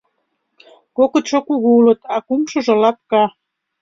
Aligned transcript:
Кокытшо 0.97 1.37
кугу 1.47 1.69
улыт, 1.79 1.99
а 2.13 2.15
кумшыжо 2.27 2.73
лапка. 2.81 3.23